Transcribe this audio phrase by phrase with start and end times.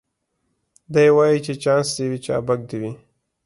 [0.93, 2.91] دی وايي چي چانس دي وي چابک دي وي